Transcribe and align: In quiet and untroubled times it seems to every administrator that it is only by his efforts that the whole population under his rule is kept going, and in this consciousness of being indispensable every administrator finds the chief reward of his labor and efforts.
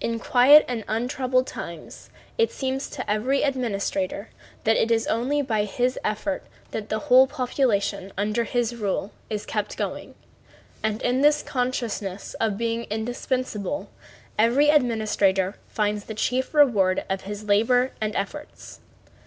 In 0.00 0.18
quiet 0.18 0.64
and 0.68 0.84
untroubled 0.88 1.46
times 1.46 2.08
it 2.38 2.50
seems 2.50 2.88
to 2.88 3.10
every 3.10 3.42
administrator 3.42 4.30
that 4.64 4.78
it 4.78 4.90
is 4.90 5.06
only 5.06 5.42
by 5.42 5.64
his 5.64 5.98
efforts 6.02 6.48
that 6.70 6.88
the 6.88 6.98
whole 6.98 7.26
population 7.26 8.10
under 8.16 8.44
his 8.44 8.74
rule 8.74 9.12
is 9.28 9.44
kept 9.44 9.76
going, 9.76 10.14
and 10.82 11.02
in 11.02 11.20
this 11.20 11.42
consciousness 11.42 12.32
of 12.40 12.56
being 12.56 12.84
indispensable 12.84 13.90
every 14.38 14.70
administrator 14.70 15.56
finds 15.66 16.04
the 16.06 16.14
chief 16.14 16.54
reward 16.54 17.04
of 17.10 17.24
his 17.28 17.44
labor 17.44 17.92
and 18.00 18.16
efforts. 18.16 18.80